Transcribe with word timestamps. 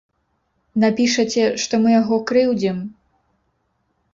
Напішаце, 0.83 1.43
што 1.65 1.73
мы 1.83 1.93
яго 2.01 2.15
крыўдзім? 2.33 2.77